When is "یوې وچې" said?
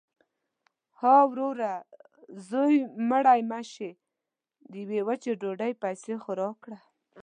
4.83-5.31